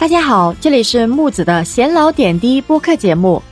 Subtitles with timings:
[0.00, 3.42] 大家好，这里是木子的闲聊点滴播客节目。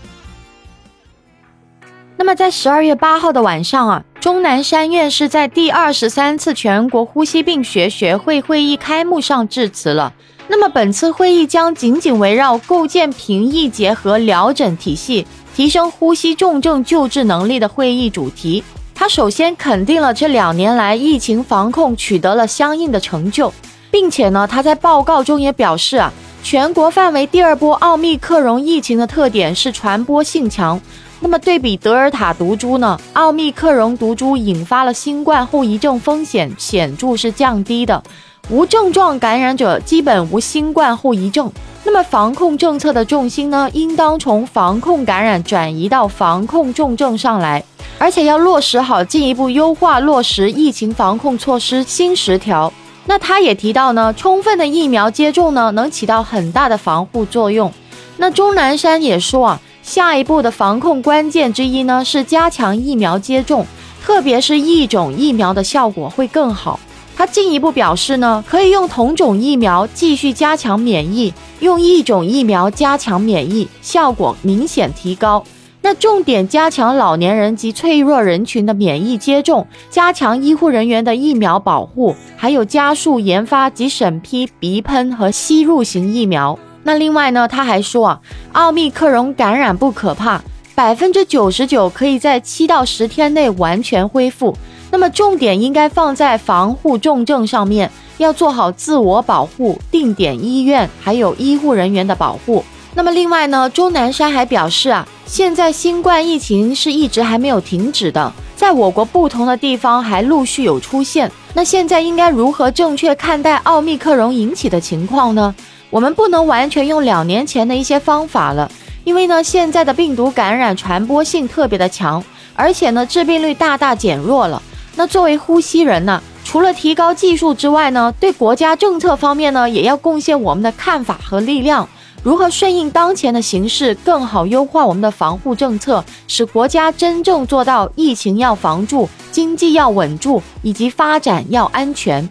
[2.17, 10.15] 那么在十二月八号的晚上啊，钟南山院士在第二十三次全国呼吸病学学会会议开幕上致辞了。
[10.47, 18.65] 那么本次会议将紧紧围绕构建平抑结合疗诊体系、提升呼吸重症救治能力的会议主题。
[18.95, 23.53] 他首先肯定了这两年来疫情防控取得了相应的成就，
[23.91, 26.11] 并且呢，他在报告中也表示啊。
[26.43, 30.81] 全国范围第二波奥密克戎疫情的特点是传播性强，
[31.21, 32.99] 那么对比德尔塔毒株呢？
[33.13, 38.03] 奥密克戎毒株引发了新冠后遗症风险显著是降低的，
[38.49, 41.53] 无症状感染者基本无新冠后遗症。
[41.85, 47.63] 那么防控政策的重心呢，应当从防控感染转移到防控重症上来，
[47.99, 52.73] 而且要落实好进一步优化落实疫情防控措施新十条。
[53.09, 57.73] 那他也提到呢，充分的疫苗接种呢，能起到很大的防护作用。
[58.19, 63.67] 那钟南山也说啊，下一步的防控关键之一呢，是加强疫苗接种，
[64.05, 66.79] 特别是一种疫苗的效果会更好。
[67.17, 75.43] 他进一步表示呢，可以用同种疫苗继续加强免疫，用一种疫苗加强免疫，效果明显提高。
[75.91, 86.59] 那重点加强老年人及脆弱人群的免疫接种，加强医护人员的疫苗保护，还有加速研发及审批鼻喷和吸入型疫苗。
[86.83, 88.21] 那另外呢，他还说啊，
[88.53, 90.43] 奥密克戎感染不可怕，
[90.75, 94.55] 百分之九十九可以在七到十天内完全恢复。
[94.91, 102.63] 那么重点应该放在防护重症上面，要做好自我保护，定点医院还有医护人员的保护。
[102.95, 111.31] 那么另外呢，钟南山还表示啊，现在新冠疫情是一直还没有停止的，在我国不同的地方还陆续有出现。
[111.53, 115.55] 那现在应该如何正确看待奥密克戎引起的情况呢？
[115.91, 118.73] 我们不能完全用两年前的一些方法了，
[119.05, 124.63] 因为呢，现在的病毒感染传播性特别的强，而且呢，致病率大大减弱了。
[124.97, 131.87] 那作为呼吸人呢，除了提高技术之外呢，对国家政策方面呢，也要贡献我们的看法和力量。
[132.23, 142.29] 如何顺应当前的形势，更好优化我们的防护政策，使国家真正做到疫情要防住，经济要稳住，以及发展要安全？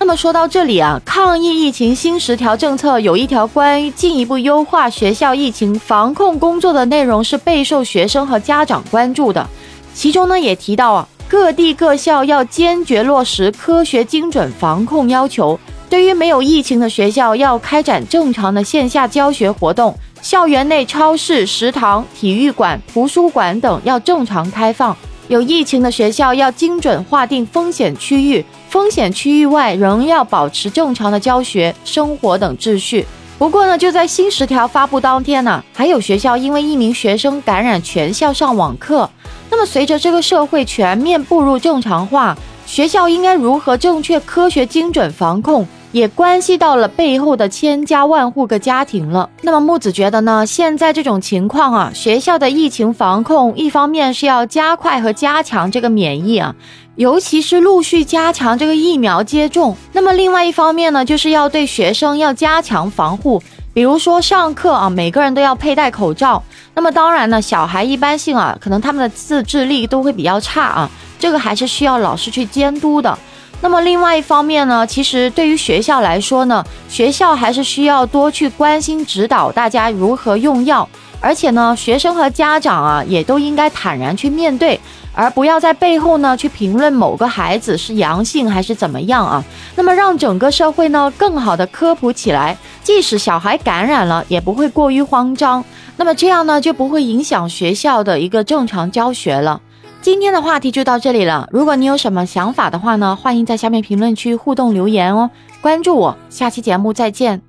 [0.00, 9.48] 那么说到这里啊，抗疫疫情新十条政策有一条关于进一步优化学校疫情防控工作的内容是备受学生和家长关注的，
[9.94, 15.58] 其中呢也提到啊，各地各校要坚决落实科学精准防控要求。
[15.88, 24.94] 对于没有疫情的学校，要开展正常的线下教学活动；校园内超市、食堂、体育馆、图书馆等要正常开放。
[25.28, 33.06] 有疫情的学校要精准划定风险区域，风险区域外仍要保持正常的教学、生活等秩序。
[33.38, 39.08] 不过呢，就在新十条发布当天呢，还有学校因为一名学生感染，全校上网课。
[39.50, 45.66] 那么，随着这个社会全面步入正常化，学校应该如何正确、科学、精准防控？
[45.92, 49.30] 也关系到了背后的千家万户个家庭了。
[49.42, 50.44] 那么木子觉得呢？
[50.44, 56.54] 现在这种情况啊，学校的疫情防控，一方面是要加快和加强这个免疫啊，
[56.96, 59.76] 尤其是陆续加强这个疫苗接种。
[59.92, 66.42] 那么另外一方面呢，就是要对学生要加强防护，比如说上课啊，每个人都要佩戴口罩。
[66.74, 73.18] 那么当然呢，小孩一般性啊，可能他们的自制力都会比较差啊，这个还是需要老师去监督的。
[73.60, 80.88] 那么另外一方面呢，其实对于学校来说呢，学校还是需要多去关心指导大家如何用药，
[81.20, 84.78] 而且呢，学生和家长啊也都应该坦然去面对，
[85.12, 89.44] 而不要在背后呢去评论某个孩子是阳性还是怎么样啊。
[89.74, 95.64] 那么让整个社会呢更好的科普起来，即使小孩感染了，也不会过于慌张。
[95.96, 99.60] 那么这样呢就不会影响学校的一个正常教学了。
[100.00, 101.48] 今天的话题就到这里了。
[101.50, 105.30] 如果你有什么想法的话呢，欢迎在下面评论区互动留言哦。
[105.60, 107.47] 关注我，下期节目再见。